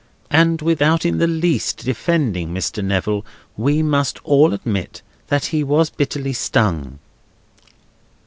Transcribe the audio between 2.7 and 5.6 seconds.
Neville, we must all admit that